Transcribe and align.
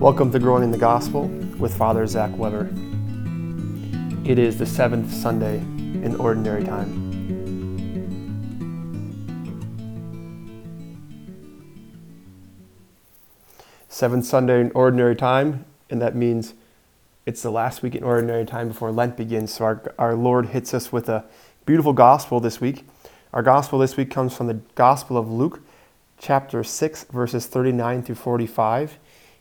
Welcome 0.00 0.32
to 0.32 0.38
Growing 0.38 0.62
in 0.62 0.70
the 0.70 0.78
Gospel 0.78 1.26
with 1.58 1.76
Father 1.76 2.06
Zach 2.06 2.34
Weber. 2.34 2.70
It 4.24 4.38
is 4.38 4.56
the 4.56 4.64
seventh 4.64 5.12
Sunday 5.12 5.58
in 5.58 6.16
Ordinary 6.16 6.64
Time. 6.64 6.88
Seventh 13.90 14.24
Sunday 14.24 14.62
in 14.62 14.70
Ordinary 14.70 15.14
Time, 15.14 15.66
and 15.90 16.00
that 16.00 16.16
means 16.16 16.54
it's 17.26 17.42
the 17.42 17.50
last 17.50 17.82
week 17.82 17.94
in 17.94 18.02
Ordinary 18.02 18.46
Time 18.46 18.68
before 18.68 18.90
Lent 18.90 19.18
begins. 19.18 19.52
So 19.52 19.66
our, 19.66 19.94
our 19.98 20.14
Lord 20.14 20.46
hits 20.46 20.72
us 20.72 20.90
with 20.90 21.10
a 21.10 21.26
beautiful 21.66 21.92
gospel 21.92 22.40
this 22.40 22.58
week. 22.58 22.86
Our 23.34 23.42
gospel 23.42 23.78
this 23.78 23.98
week 23.98 24.10
comes 24.10 24.34
from 24.34 24.46
the 24.46 24.60
Gospel 24.76 25.18
of 25.18 25.30
Luke, 25.30 25.60
chapter 26.16 26.64
6, 26.64 27.04
verses 27.04 27.44
39 27.44 28.02
through 28.02 28.14
45 28.14 28.98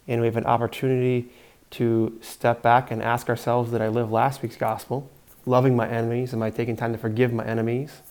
and 0.09 0.21
we 0.21 0.27
have 0.27 0.35
an 0.35 0.45
opportunity 0.45 1.29
to 1.69 2.17
step 2.19 2.63
back 2.63 2.89
and 2.89 3.01
ask 3.01 3.29
ourselves 3.29 3.71
did 3.71 3.79
I 3.79 3.87
live 3.87 4.11
last 4.11 4.41
week's 4.41 4.55
gospel, 4.57 5.09
loving 5.45 5.75
my 5.75 5.87
enemies? 5.87 6.33
Am 6.33 6.41
I 6.41 6.49
taking 6.49 6.75
time 6.75 6.91
to 6.91 6.97
forgive 6.97 7.31
my 7.31 7.45
enemies? 7.45 8.01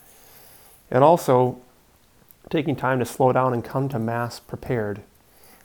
And 0.91 1.03
also 1.03 1.61
taking 2.51 2.77
time 2.77 3.01
to 3.01 3.05
slow 3.05 3.33
down 3.33 3.53
and 3.53 3.65
come 3.65 3.89
to 3.89 3.98
Mass 3.98 4.39
prepared, 4.39 5.03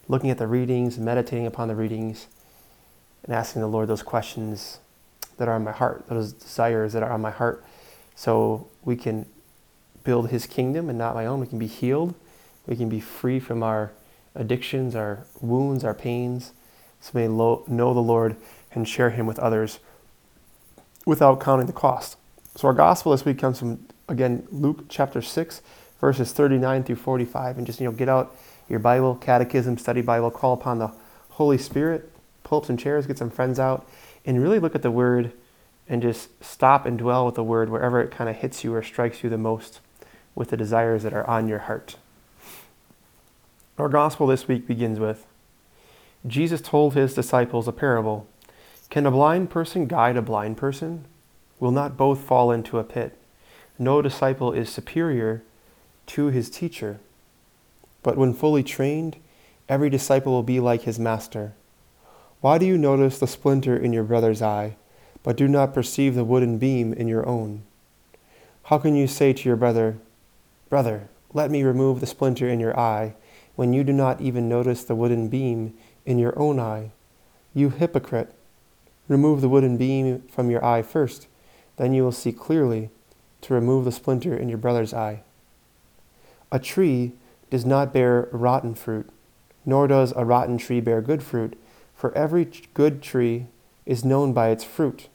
looking 0.07 0.31
at 0.31 0.39
the 0.39 0.47
readings, 0.47 0.97
meditating 0.97 1.45
upon 1.45 1.67
the 1.67 1.75
readings, 1.75 2.25
and 3.23 3.33
asking 3.33 3.61
the 3.61 3.67
Lord 3.67 3.87
those 3.87 4.03
questions 4.03 4.79
that 5.37 5.47
are 5.47 5.53
on 5.53 5.63
my 5.63 5.71
heart, 5.71 6.03
those 6.09 6.33
desires 6.33 6.93
that 6.93 7.03
are 7.03 7.11
on 7.11 7.21
my 7.21 7.31
heart, 7.31 7.63
so 8.15 8.67
we 8.83 8.95
can 8.95 9.27
build 10.03 10.29
His 10.29 10.47
kingdom 10.47 10.89
and 10.89 10.97
not 10.97 11.13
my 11.13 11.25
own. 11.25 11.39
We 11.39 11.47
can 11.47 11.59
be 11.59 11.67
healed, 11.67 12.15
we 12.65 12.75
can 12.75 12.89
be 12.89 12.99
free 12.99 13.39
from 13.39 13.61
our 13.61 13.91
addictions, 14.35 14.95
our 14.95 15.25
wounds, 15.41 15.83
our 15.83 15.93
pains, 15.93 16.51
so 16.99 17.11
may 17.13 17.27
lo- 17.27 17.63
know 17.67 17.93
the 17.93 17.99
Lord 17.99 18.35
and 18.71 18.87
share 18.87 19.11
Him 19.11 19.25
with 19.25 19.39
others 19.39 19.79
without 21.05 21.39
counting 21.39 21.67
the 21.67 21.73
cost. 21.73 22.17
So 22.55 22.67
our 22.67 22.73
gospel 22.73 23.11
this 23.11 23.25
week 23.25 23.39
comes 23.39 23.59
from 23.59 23.85
again 24.07 24.47
Luke 24.51 24.85
chapter 24.89 25.21
six, 25.21 25.61
verses 25.99 26.31
thirty-nine 26.31 26.83
through 26.83 26.95
forty-five, 26.95 27.57
and 27.57 27.65
just 27.65 27.79
you 27.79 27.85
know 27.85 27.91
get 27.91 28.09
out 28.09 28.35
your 28.69 28.79
Bible, 28.79 29.15
Catechism, 29.15 29.77
Study 29.77 30.01
Bible, 30.01 30.31
call 30.31 30.53
upon 30.53 30.79
the 30.79 30.91
Holy 31.31 31.57
Spirit, 31.57 32.09
pull 32.43 32.59
up 32.59 32.65
some 32.65 32.77
chairs, 32.77 33.05
get 33.05 33.17
some 33.17 33.29
friends 33.29 33.59
out, 33.59 33.87
and 34.25 34.41
really 34.41 34.59
look 34.59 34.75
at 34.75 34.81
the 34.81 34.91
Word 34.91 35.33
and 35.89 36.01
just 36.01 36.29
stop 36.43 36.85
and 36.85 36.97
dwell 36.97 37.25
with 37.25 37.35
the 37.35 37.43
Word 37.43 37.69
wherever 37.69 37.99
it 37.99 38.09
kind 38.09 38.29
of 38.29 38.37
hits 38.37 38.63
you 38.63 38.73
or 38.73 38.81
strikes 38.81 39.23
you 39.23 39.29
the 39.29 39.37
most 39.37 39.81
with 40.33 40.49
the 40.49 40.57
desires 40.57 41.03
that 41.03 41.13
are 41.13 41.27
on 41.27 41.47
your 41.47 41.59
heart. 41.59 41.97
Our 43.79 43.89
gospel 43.89 44.27
this 44.27 44.47
week 44.47 44.67
begins 44.67 44.99
with 44.99 45.25
Jesus 46.27 46.61
told 46.61 46.93
his 46.93 47.15
disciples 47.15 47.67
a 47.67 47.71
parable. 47.71 48.27
Can 48.91 49.07
a 49.07 49.11
blind 49.11 49.49
person 49.49 49.87
guide 49.87 50.15
a 50.15 50.21
blind 50.21 50.57
person? 50.57 51.05
Will 51.59 51.71
not 51.71 51.97
both 51.97 52.19
fall 52.19 52.51
into 52.51 52.77
a 52.77 52.83
pit? 52.83 53.17
No 53.79 53.99
disciple 54.03 54.53
is 54.53 54.69
superior 54.69 55.41
to 56.05 56.27
his 56.27 56.51
teacher. 56.51 56.99
But 58.03 58.15
when 58.15 58.35
fully 58.35 58.61
trained, 58.61 59.17
every 59.67 59.89
disciple 59.89 60.33
will 60.33 60.43
be 60.43 60.59
like 60.59 60.83
his 60.83 60.99
master. 60.99 61.53
Why 62.41 62.59
do 62.59 62.67
you 62.67 62.77
notice 62.77 63.17
the 63.17 63.25
splinter 63.25 63.75
in 63.75 63.91
your 63.91 64.03
brother's 64.03 64.43
eye, 64.43 64.75
but 65.23 65.35
do 65.35 65.47
not 65.47 65.73
perceive 65.73 66.13
the 66.13 66.23
wooden 66.23 66.59
beam 66.59 66.93
in 66.93 67.07
your 67.07 67.27
own? 67.27 67.63
How 68.65 68.77
can 68.77 68.95
you 68.95 69.07
say 69.07 69.33
to 69.33 69.49
your 69.49 69.55
brother, 69.55 69.97
Brother, 70.69 71.09
let 71.33 71.49
me 71.49 71.63
remove 71.63 72.01
the 72.01 72.05
splinter 72.05 72.47
in 72.47 72.59
your 72.59 72.77
eye, 72.79 73.15
when 73.55 73.73
you 73.73 73.83
do 73.83 73.93
not 73.93 74.21
even 74.21 74.49
notice 74.49 74.83
the 74.83 74.95
wooden 74.95 75.27
beam 75.27 75.73
in 76.05 76.19
your 76.19 76.37
own 76.37 76.59
eye. 76.59 76.91
You 77.53 77.69
hypocrite! 77.69 78.33
Remove 79.07 79.41
the 79.41 79.49
wooden 79.49 79.77
beam 79.77 80.23
from 80.29 80.49
your 80.49 80.63
eye 80.63 80.81
first, 80.81 81.27
then 81.77 81.93
you 81.93 82.03
will 82.03 82.11
see 82.11 82.31
clearly 82.31 82.89
to 83.41 83.53
remove 83.53 83.85
the 83.85 83.91
splinter 83.91 84.35
in 84.35 84.49
your 84.49 84.57
brother's 84.57 84.93
eye. 84.93 85.21
A 86.51 86.59
tree 86.59 87.13
does 87.49 87.65
not 87.65 87.93
bear 87.93 88.29
rotten 88.31 88.75
fruit, 88.75 89.09
nor 89.65 89.87
does 89.87 90.13
a 90.15 90.25
rotten 90.25 90.57
tree 90.57 90.79
bear 90.79 91.01
good 91.01 91.21
fruit, 91.21 91.59
for 91.95 92.15
every 92.17 92.49
good 92.73 93.01
tree 93.01 93.47
is 93.85 94.05
known 94.05 94.33
by 94.33 94.49
its 94.49 94.63
fruit. 94.63 95.09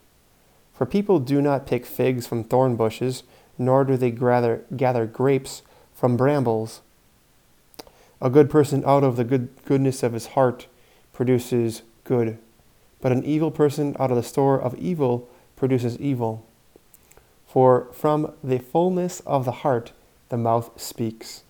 For 0.72 0.86
people 0.86 1.18
do 1.18 1.42
not 1.42 1.66
pick 1.66 1.84
figs 1.84 2.26
from 2.26 2.44
thorn 2.44 2.76
bushes, 2.76 3.24
nor 3.56 3.84
do 3.84 3.96
they 3.96 4.10
gather, 4.10 4.64
gather 4.76 5.06
grapes 5.06 5.62
from 5.92 6.16
brambles. 6.16 6.82
A 8.20 8.30
good 8.30 8.50
person 8.50 8.82
out 8.84 9.04
of 9.04 9.16
the 9.16 9.24
good 9.24 9.48
goodness 9.64 10.02
of 10.02 10.12
his 10.12 10.28
heart 10.28 10.66
produces 11.12 11.82
good, 12.04 12.38
but 13.00 13.12
an 13.12 13.24
evil 13.24 13.50
person 13.50 13.96
out 14.00 14.10
of 14.10 14.16
the 14.16 14.22
store 14.22 14.60
of 14.60 14.74
evil 14.76 15.28
produces 15.56 15.98
evil. 15.98 16.44
For 17.46 17.88
from 17.92 18.32
the 18.42 18.58
fullness 18.58 19.20
of 19.20 19.44
the 19.44 19.52
heart 19.52 19.92
the 20.28 20.36
mouth 20.36 20.70
speaks. 20.80 21.42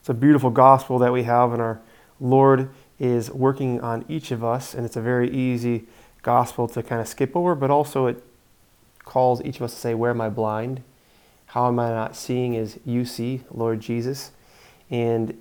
It's 0.00 0.08
a 0.08 0.14
beautiful 0.14 0.50
gospel 0.50 0.98
that 0.98 1.12
we 1.12 1.22
have, 1.22 1.52
and 1.52 1.62
our 1.62 1.80
Lord 2.20 2.68
is 2.98 3.30
working 3.30 3.80
on 3.80 4.04
each 4.08 4.30
of 4.30 4.44
us, 4.44 4.74
and 4.74 4.84
it's 4.84 4.96
a 4.96 5.00
very 5.00 5.30
easy 5.30 5.84
gospel 6.22 6.68
to 6.68 6.82
kind 6.82 7.00
of 7.00 7.08
skip 7.08 7.34
over, 7.34 7.54
but 7.54 7.70
also 7.70 8.06
it 8.06 8.22
calls 9.04 9.42
each 9.42 9.56
of 9.56 9.62
us 9.62 9.74
to 9.74 9.80
say, 9.80 9.94
Where 9.94 10.10
am 10.10 10.20
I 10.20 10.28
blind? 10.28 10.82
How 11.54 11.68
am 11.68 11.78
I 11.78 11.90
not 11.90 12.16
seeing 12.16 12.56
as 12.56 12.80
you 12.84 13.04
see, 13.04 13.42
Lord 13.48 13.78
Jesus? 13.78 14.32
And 14.90 15.40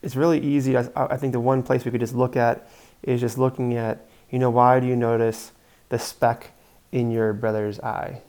it's 0.00 0.14
really 0.14 0.38
easy. 0.38 0.76
I, 0.76 0.86
I 0.94 1.16
think 1.16 1.32
the 1.32 1.40
one 1.40 1.64
place 1.64 1.84
we 1.84 1.90
could 1.90 1.98
just 1.98 2.14
look 2.14 2.36
at 2.36 2.70
is 3.02 3.20
just 3.20 3.36
looking 3.36 3.74
at, 3.74 4.06
you 4.30 4.38
know, 4.38 4.50
why 4.50 4.78
do 4.78 4.86
you 4.86 4.94
notice 4.94 5.50
the 5.88 5.98
speck 5.98 6.52
in 6.92 7.10
your 7.10 7.32
brother's 7.32 7.80
eye? 7.80 8.22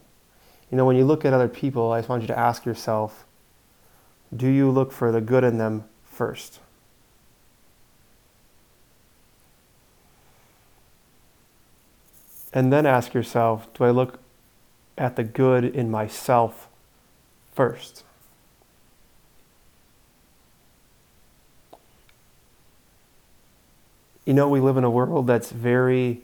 You 0.72 0.78
know, 0.78 0.86
when 0.86 0.96
you 0.96 1.06
look 1.06 1.24
at 1.24 1.34
other 1.34 1.48
people, 1.48 1.92
I 1.92 2.00
just 2.00 2.10
want 2.10 2.24
you 2.24 2.28
to 2.30 2.40
ask 2.40 2.66
yourself, 2.66 3.26
do 4.36 4.48
you 4.48 4.72
look 4.72 4.92
for 4.92 5.12
the 5.12 5.22
good 5.22 5.44
in 5.44 5.60
them 5.60 5.84
first? 6.04 6.62
And 12.52 12.74
then 12.74 12.88
ask 12.88 13.14
yourself, 13.14 13.72
do 13.76 13.84
I 13.84 13.92
look 13.92 14.20
at 14.98 15.16
the 15.16 15.24
good 15.24 15.64
in 15.64 15.92
myself 15.92 16.67
first. 17.58 18.04
You 24.26 24.36
know, 24.36 24.48
we 24.48 24.60
live 24.60 24.78
in 24.78 24.84
a 24.84 24.92
world 24.92 25.26
that's 25.26 25.50
very 25.50 26.22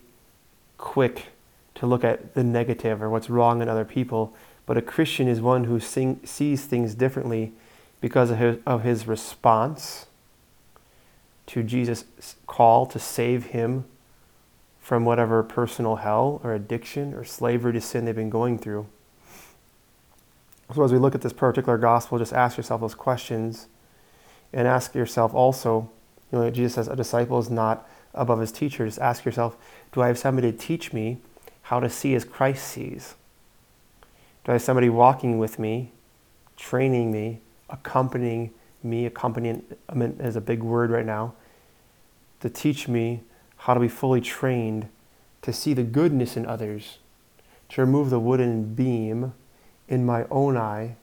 quick 0.78 1.30
to 1.74 1.88
look 1.88 2.04
at 2.04 2.36
the 2.36 2.44
negative 2.44 3.02
or 3.02 3.10
what's 3.10 3.32
wrong 3.32 3.64
in 3.64 3.68
other 3.68 3.84
people, 3.84 4.36
but 4.68 4.78
a 4.78 4.82
Christian 4.82 5.28
is 5.28 5.42
one 5.42 5.64
who 5.64 5.80
sing, 5.80 6.20
sees 6.24 6.66
things 6.66 6.94
differently 6.94 7.52
because 8.00 8.30
of 8.30 8.38
his, 8.38 8.58
of 8.68 8.84
his 8.84 9.08
response 9.08 10.06
to 11.48 11.64
Jesus' 11.64 12.06
call 12.46 12.86
to 12.86 13.00
save 13.00 13.48
him 13.48 13.86
from 14.80 15.04
whatever 15.04 15.42
personal 15.42 15.96
hell 15.96 16.40
or 16.44 16.54
addiction 16.54 17.12
or 17.16 17.24
slavery 17.24 17.74
to 17.74 17.82
sin 17.82 18.06
they've 18.06 18.16
been 18.16 18.30
going 18.30 18.60
through. 18.60 18.86
So, 20.74 20.84
as 20.84 20.92
we 20.92 20.98
look 20.98 21.14
at 21.14 21.22
this 21.22 21.34
particular 21.34 21.78
gospel, 21.78 22.18
just 22.18 22.34
ask 22.34 22.58
yourself 22.58 22.82
those 22.82 22.96
questions 22.96 23.68
and 24.52 24.68
ask 24.68 24.96
yourself 24.96 25.34
also, 25.34 25.90
you 26.32 26.40
know, 26.40 26.50
Jesus 26.50 26.76
says 26.76 26.88
a 26.88 26.96
disciple 26.96 27.38
is 27.40 27.50
not 27.50 27.88
above 28.14 28.40
his 28.40 28.52
teacher. 28.52 28.86
Just 28.86 29.00
ask 29.00 29.26
yourself, 29.26 29.56
do 29.92 30.02
I 30.02 30.08
have 30.08 30.18
somebody 30.18 30.52
to 30.52 30.58
teach 30.58 30.94
me 30.94 31.18
how 31.64 31.80
to 31.80 31.90
see 31.90 32.16
as 32.16 32.26
Christ 32.26 32.68
sees? 32.68 33.16
Do 34.44 34.52
I 34.52 34.54
have 34.54 34.62
somebody 34.62 34.90
walking 34.90 35.38
with 35.38 35.60
me, 35.60 35.92
training 36.58 37.12
me, 37.12 37.40
accompanying 37.70 38.52
me? 38.82 39.06
Accompanying 39.06 39.64
is 40.20 40.36
a 40.36 40.42
big 40.42 40.64
word 40.64 40.90
right 40.90 41.06
now. 41.06 41.34
To 42.40 42.50
teach 42.50 42.88
me 42.88 43.22
how 43.58 43.74
to 43.74 43.80
be 43.80 43.88
fully 43.88 44.22
trained 44.22 44.90
to 45.44 45.54
see 45.54 45.74
the 45.74 45.84
goodness 45.84 46.36
in 46.36 46.46
others, 46.46 46.98
to 47.70 47.82
remove 47.82 48.10
the 48.10 48.20
wooden 48.20 48.74
beam 48.74 49.34
in 49.88 50.06
my 50.06 50.26
own 50.32 50.58
eye 50.58 50.96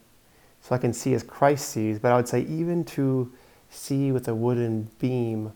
so 0.61 0.75
I 0.75 0.77
can 0.77 0.93
see 0.93 1.13
as 1.13 1.23
Christ 1.23 1.69
sees, 1.69 1.99
but 1.99 2.11
I 2.11 2.15
would 2.15 2.27
say 2.27 2.41
even 2.41 2.83
to 2.85 3.31
see 3.69 4.11
with 4.11 4.27
a 4.27 4.35
wooden 4.35 4.89
beam 4.99 5.53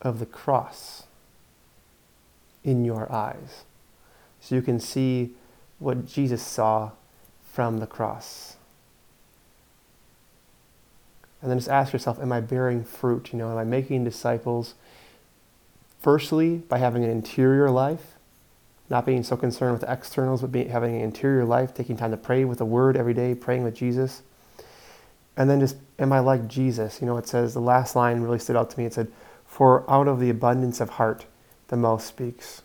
of 0.00 0.18
the 0.18 0.26
cross 0.26 1.04
in 2.64 2.84
your 2.84 3.10
eyes. 3.12 3.64
So 4.40 4.54
you 4.54 4.62
can 4.62 4.80
see 4.80 5.34
what 5.78 6.06
Jesus 6.06 6.42
saw 6.42 6.92
from 7.52 7.78
the 7.78 7.86
cross. 7.86 8.56
And 11.42 11.50
then 11.50 11.58
just 11.58 11.70
ask 11.70 11.92
yourself, 11.92 12.18
am 12.20 12.32
I 12.32 12.40
bearing 12.40 12.84
fruit? 12.84 13.32
You 13.32 13.38
know, 13.38 13.50
am 13.50 13.58
I 13.58 13.64
making 13.64 14.04
disciples? 14.04 14.74
Firstly, 16.00 16.56
by 16.56 16.78
having 16.78 17.04
an 17.04 17.10
interior 17.10 17.70
life, 17.70 18.16
not 18.90 19.06
being 19.06 19.22
so 19.22 19.36
concerned 19.36 19.72
with 19.72 19.82
the 19.82 19.92
externals, 19.92 20.40
but 20.40 20.50
being, 20.50 20.68
having 20.68 20.96
an 20.96 21.00
interior 21.00 21.44
life, 21.44 21.72
taking 21.72 21.96
time 21.96 22.10
to 22.10 22.16
pray 22.16 22.44
with 22.44 22.58
the 22.58 22.64
Word 22.64 22.96
every 22.96 23.14
day, 23.14 23.34
praying 23.36 23.62
with 23.62 23.74
Jesus. 23.74 24.22
And 25.36 25.48
then 25.48 25.60
just, 25.60 25.76
am 25.98 26.12
I 26.12 26.18
like 26.18 26.48
Jesus? 26.48 27.00
You 27.00 27.06
know, 27.06 27.16
it 27.16 27.28
says, 27.28 27.54
the 27.54 27.60
last 27.60 27.94
line 27.94 28.20
really 28.20 28.40
stood 28.40 28.56
out 28.56 28.68
to 28.70 28.78
me. 28.78 28.84
It 28.84 28.92
said, 28.92 29.10
For 29.46 29.88
out 29.88 30.08
of 30.08 30.18
the 30.18 30.28
abundance 30.28 30.80
of 30.80 30.90
heart, 30.90 31.24
the 31.68 31.76
mouth 31.76 32.02
speaks. 32.02 32.62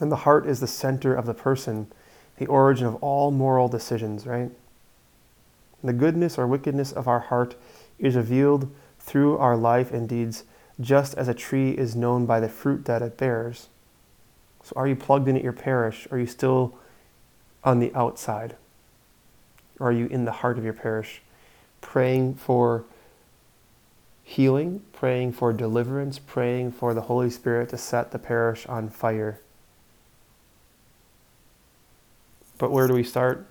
And 0.00 0.10
the 0.10 0.16
heart 0.16 0.46
is 0.46 0.58
the 0.58 0.66
center 0.66 1.14
of 1.14 1.26
the 1.26 1.34
person, 1.34 1.86
the 2.36 2.46
origin 2.46 2.86
of 2.86 2.96
all 2.96 3.30
moral 3.30 3.68
decisions, 3.68 4.26
right? 4.26 4.50
The 5.82 5.92
goodness 5.92 6.38
or 6.38 6.46
wickedness 6.46 6.90
of 6.90 7.06
our 7.06 7.20
heart 7.20 7.54
is 8.00 8.16
revealed 8.16 8.72
through 8.98 9.38
our 9.38 9.56
life 9.56 9.92
and 9.92 10.08
deeds, 10.08 10.42
just 10.80 11.14
as 11.14 11.28
a 11.28 11.34
tree 11.34 11.70
is 11.70 11.96
known 11.96 12.26
by 12.26 12.40
the 12.40 12.48
fruit 12.48 12.84
that 12.86 13.00
it 13.00 13.16
bears. 13.16 13.68
So, 14.62 14.72
are 14.76 14.86
you 14.86 14.96
plugged 14.96 15.28
in 15.28 15.36
at 15.36 15.42
your 15.42 15.52
parish? 15.52 16.06
Are 16.10 16.18
you 16.18 16.26
still 16.26 16.78
on 17.64 17.80
the 17.80 17.94
outside? 17.94 18.56
Or 19.78 19.88
are 19.88 19.92
you 19.92 20.06
in 20.06 20.24
the 20.24 20.32
heart 20.32 20.58
of 20.58 20.64
your 20.64 20.72
parish, 20.72 21.22
praying 21.80 22.34
for 22.34 22.84
healing, 24.24 24.82
praying 24.92 25.32
for 25.32 25.52
deliverance, 25.52 26.18
praying 26.18 26.72
for 26.72 26.92
the 26.92 27.02
Holy 27.02 27.30
Spirit 27.30 27.70
to 27.70 27.78
set 27.78 28.10
the 28.10 28.18
parish 28.18 28.66
on 28.66 28.88
fire? 28.88 29.40
But 32.58 32.72
where 32.72 32.88
do 32.88 32.94
we 32.94 33.04
start? 33.04 33.46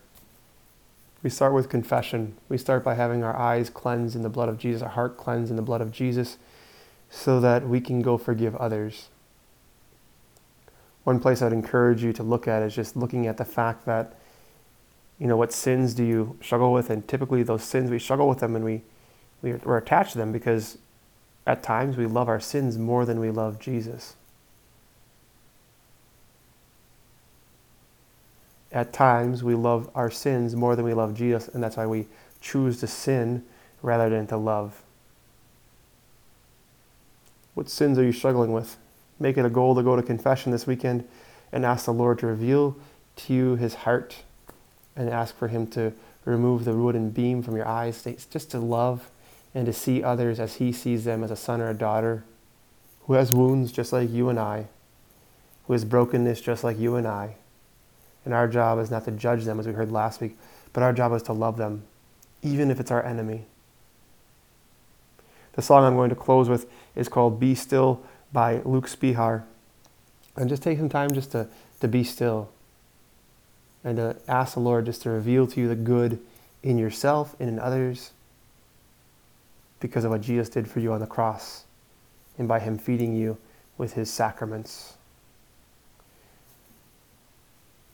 We 1.24 1.30
start 1.30 1.54
with 1.54 1.70
confession. 1.70 2.36
We 2.48 2.58
start 2.58 2.84
by 2.84 2.94
having 2.94 3.24
our 3.24 3.36
eyes 3.36 3.70
cleansed 3.70 4.16
in 4.16 4.22
the 4.22 4.30
blood 4.30 4.50
of 4.50 4.60
Jesus, 4.60 4.82
our 4.82 4.90
heart 4.90 5.18
cleansed 5.18 5.50
in 5.50 5.56
the 5.56 5.62
blood 5.62 5.82
of 5.82 5.92
Jesus, 5.92 6.38
so 7.10 7.40
that 7.40 7.68
we 7.68 7.82
can 7.82 8.02
go 8.02 8.18
forgive 8.18 8.56
others. 8.58 9.08
One 11.08 11.22
place 11.22 11.42
I'd 11.42 11.54
encourage 11.54 12.04
you 12.04 12.12
to 12.12 12.22
look 12.22 12.50
at 12.50 12.62
is 12.64 12.76
just 12.76 12.98
looking 12.98 13.28
at 13.28 13.38
the 13.38 13.46
fact 13.46 13.86
that, 13.86 14.18
you 15.18 15.28
know, 15.28 15.38
what 15.38 15.54
sins 15.54 15.94
do 15.94 16.04
you 16.04 16.38
struggle 16.42 16.74
with? 16.74 16.90
And 16.90 17.08
typically, 17.08 17.44
those 17.44 17.64
sins, 17.64 17.90
we 17.90 17.98
struggle 17.98 18.28
with 18.28 18.40
them 18.40 18.58
and 18.58 18.66
we, 18.66 18.82
we're 19.42 19.78
attached 19.78 20.12
to 20.12 20.18
them 20.18 20.34
because 20.34 20.78
at 21.46 21.64
times 21.64 21.96
we 21.96 22.08
love 22.08 22.28
our 22.28 22.42
sins 22.42 22.78
more 22.78 23.06
than 23.06 23.22
we 23.22 23.32
love 23.32 23.58
Jesus. 23.58 24.18
at 28.70 28.92
times 28.92 29.46
we 29.46 29.56
love 29.56 29.90
our 29.96 30.12
sins 30.12 30.58
more 30.58 30.76
than 30.76 30.84
we 30.84 30.94
love 30.94 31.14
Jesus, 31.16 31.48
and 31.48 31.64
that's 31.64 31.78
why 31.78 31.86
we 31.86 32.06
choose 32.42 32.82
to 32.82 32.86
sin 32.86 33.44
rather 33.82 34.10
than 34.10 34.28
to 34.28 34.36
love. 34.36 34.84
What 37.54 37.70
sins 37.70 37.98
are 37.98 38.04
you 38.04 38.12
struggling 38.12 38.52
with? 38.52 38.78
Make 39.20 39.38
it 39.38 39.46
a 39.46 39.50
goal 39.50 39.76
to 39.76 39.84
go 39.84 39.96
to 39.96 40.04
confession 40.04 40.52
this 40.52 40.68
weekend 40.68 41.08
and 41.52 41.66
ask 41.66 41.86
the 41.86 41.94
Lord 41.94 42.20
to 42.20 42.28
reveal 42.28 42.76
to 43.18 43.34
you 43.34 43.56
his 43.56 43.74
heart 43.74 44.18
and 44.96 45.10
ask 45.10 45.36
for 45.36 45.48
him 45.48 45.68
to 45.68 45.94
remove 46.26 46.66
the 46.66 46.74
wooden 46.74 47.10
beam 47.10 47.42
from 47.42 47.56
your 47.56 47.68
eyes, 47.68 48.04
just 48.04 48.52
to 48.52 48.60
love 48.60 49.10
and 49.56 49.66
to 49.66 49.74
see 49.74 50.04
others 50.04 50.40
as 50.40 50.56
he 50.56 50.72
sees 50.72 51.06
them 51.06 51.24
as 51.24 51.32
a 51.32 51.36
son 51.36 51.62
or 51.62 51.70
a 51.70 51.74
daughter 51.74 52.24
who 53.06 53.14
has 53.14 53.32
wounds 53.32 53.72
just 53.72 53.94
like 53.94 54.10
you 54.10 54.30
and 54.30 54.40
I, 54.40 54.68
who 55.66 55.74
has 55.74 55.86
brokenness 55.86 56.42
just 56.42 56.64
like 56.64 56.78
you 56.78 56.96
and 56.96 57.08
I 57.08 57.36
and 58.28 58.34
our 58.34 58.50
job 58.50 58.78
is 58.80 58.92
not 58.92 59.06
to 59.06 59.12
judge 59.12 59.46
them, 59.46 59.58
as 59.58 59.66
we 59.66 59.72
heard 59.72 59.90
last 59.90 60.20
week, 60.20 60.38
but 60.74 60.84
our 60.84 60.92
job 60.92 61.14
is 61.14 61.24
to 61.24 61.32
love 61.32 61.56
them, 61.56 61.84
even 62.42 62.70
if 62.70 62.78
it's 62.78 62.92
our 62.92 63.02
enemy. 63.06 63.46
The 65.54 65.62
song 65.62 65.86
I'm 65.86 65.96
going 65.96 66.10
to 66.10 66.16
close 66.16 66.50
with 66.50 66.70
is 66.94 67.08
called 67.08 67.40
Be 67.40 67.56
Still 67.56 68.04
by 68.32 68.62
Luke 68.64 68.88
Spehar. 68.88 69.44
And 70.36 70.50
just 70.50 70.62
take 70.62 70.78
some 70.78 70.90
time 70.90 71.14
just 71.14 71.32
to, 71.32 71.48
to 71.80 71.88
be 71.88 72.04
still 72.04 72.50
and 73.84 73.98
to 73.98 74.16
ask 74.28 74.54
the 74.54 74.60
Lord 74.60 74.86
just 74.86 75.04
to 75.04 75.10
reveal 75.10 75.48
to 75.48 75.60
you 75.62 75.68
the 75.68 75.76
good 75.76 76.20
in 76.62 76.78
yourself 76.78 77.36
and 77.40 77.50
in 77.50 77.60
others 77.60 78.12
because 79.80 80.04
of 80.04 80.12
what 80.12 80.22
Jesus 80.22 80.50
did 80.50 80.70
for 80.70 80.80
you 80.80 80.92
on 80.92 81.00
the 81.00 81.08
cross 81.08 81.64
and 82.38 82.48
by 82.48 82.60
Him 82.60 82.78
feeding 82.78 83.16
you 83.16 83.38
with 83.78 83.94
His 83.94 84.10
sacraments. 84.12 84.96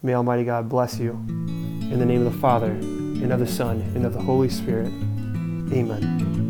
May 0.01 0.15
Almighty 0.15 0.44
God 0.44 0.68
bless 0.68 1.00
you. 1.00 1.12
In 1.12 2.00
the 2.00 2.06
name 2.06 2.25
of 2.25 2.33
the 2.33 2.39
Father, 2.39 2.71
and 2.71 3.31
of 3.31 3.39
the 3.39 3.47
Son, 3.47 3.79
and 3.95 4.06
of 4.06 4.13
the 4.13 4.21
Holy 4.21 4.50
Spirit. 4.50 4.88
Amen. 5.71 6.42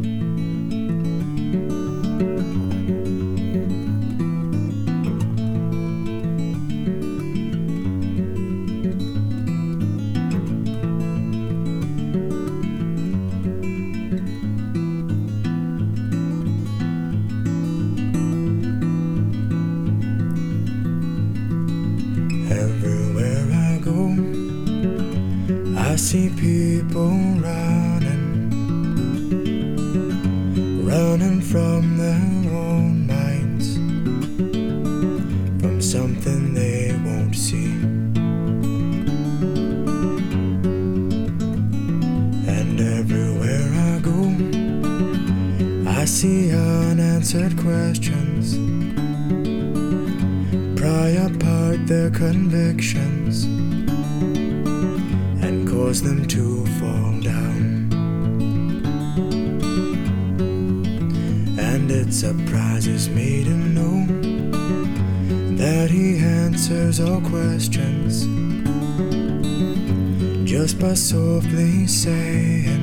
Running 31.03 31.41
from 31.41 31.97
their 31.97 32.29
own 32.55 33.05
minds, 33.05 33.75
from 35.61 35.81
something 35.81 36.53
they 36.53 36.97
won't 37.05 37.35
see. 37.35 37.73
And 42.57 42.79
everywhere 42.99 43.67
I 43.91 43.93
go, 44.09 44.19
I 45.99 46.05
see 46.05 46.51
unanswered 46.51 47.57
questions, 47.57 48.55
pry 50.79 51.09
apart 51.27 51.85
their 51.85 52.11
convictions 52.11 53.43
and 55.45 55.67
cause 55.67 56.01
them 56.01 56.25
to 56.27 56.65
fall 56.79 57.19
down. 57.19 57.82
Surprises 62.13 63.09
me 63.09 63.43
to 63.43 63.49
know 63.49 64.05
that 65.57 65.89
he 65.89 66.19
answers 66.19 66.99
all 66.99 67.19
questions. 67.21 68.27
Just 70.47 70.79
by 70.79 70.93
softly 70.93 71.87
saying, 71.87 72.82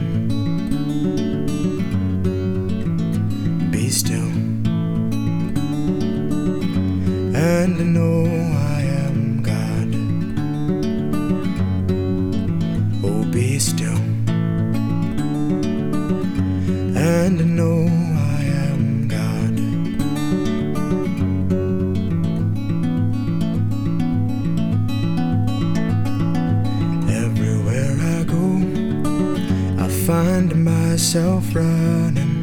find 30.11 30.65
myself 30.65 31.55
running 31.55 32.35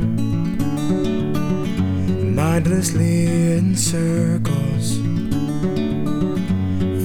mindlessly 2.33 3.25
in 3.57 3.75
circles 3.75 4.95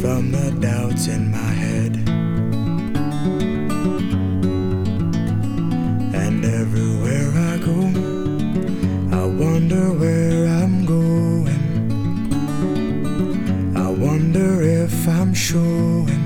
from 0.00 0.30
the 0.30 0.56
doubts 0.60 1.08
in 1.08 1.32
my 1.32 1.52
head. 1.64 1.96
And 6.24 6.44
everywhere 6.44 7.30
I 7.50 7.56
go, 7.70 7.78
I 9.20 9.24
wonder 9.44 9.84
where 10.02 10.46
I'm 10.46 10.86
going. 10.86 11.62
I 13.76 13.88
wonder 13.90 14.62
if 14.62 15.08
I'm 15.08 15.34
showing 15.34 16.22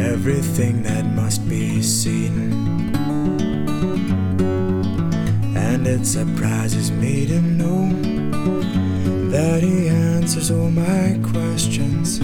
everything 0.00 0.82
that 0.84 1.01
And 5.54 5.86
it 5.86 6.04
surprises 6.04 6.90
me 6.90 7.26
to 7.26 7.40
know 7.40 7.88
that 9.30 9.62
He 9.62 9.88
answers 9.88 10.50
all 10.50 10.70
my 10.70 11.20
questions 11.22 12.18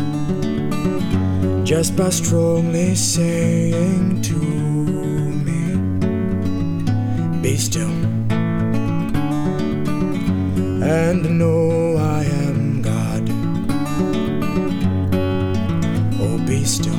just 1.68 1.94
by 1.96 2.10
strongly 2.10 2.96
saying 2.96 4.20
to 4.22 4.34
me, 5.46 5.76
Be 7.40 7.56
still. 7.56 7.94
And 10.82 11.38
know 11.38 11.96
I 11.98 12.24
am 12.24 12.82
God. 12.82 13.30
Oh, 16.20 16.38
be 16.46 16.64
still 16.64 16.97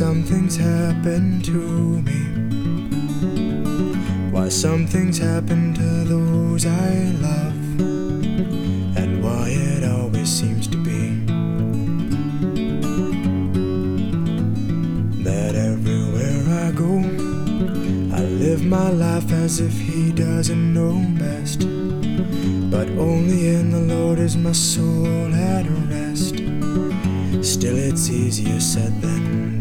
something's 0.00 0.56
happened 0.56 1.44
to 1.44 1.60
me. 2.08 2.22
Why 4.30 4.48
something's 4.48 5.18
happened 5.18 5.76
to 5.76 5.90
those 6.04 6.64
I 6.64 7.12
love. 7.20 7.80
And 8.96 9.22
why 9.22 9.50
it 9.50 9.84
always 9.84 10.30
seems 10.30 10.66
to 10.68 10.78
be 10.78 11.02
that 15.22 15.54
everywhere 15.54 16.44
I 16.64 16.70
go, 16.70 16.92
I 18.16 18.22
live 18.24 18.64
my 18.64 18.88
life 18.88 19.30
as 19.32 19.60
if 19.60 19.74
He 19.78 20.12
doesn't 20.12 20.72
know 20.72 20.96
best. 21.18 21.58
But 22.70 22.88
only 22.96 23.48
in 23.48 23.70
the 23.70 23.94
Lord 23.94 24.18
is 24.18 24.34
my 24.34 24.52
soul 24.52 25.34
at 25.34 25.66
rest. 25.90 26.36
Still, 27.44 27.76
it's 27.76 28.08
easier 28.08 28.60
said 28.60 29.02
than 29.02 29.59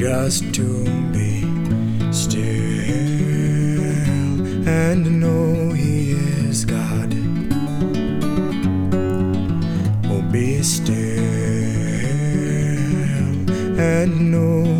just 0.00 0.54
to 0.54 0.84
be 1.12 1.42
still 2.10 2.40
and 4.66 5.20
know 5.20 5.72
He 5.74 6.12
is 6.12 6.64
God. 6.64 7.12
Oh, 10.10 10.22
be 10.32 10.62
still 10.62 10.96
and 13.78 14.32
know. 14.32 14.79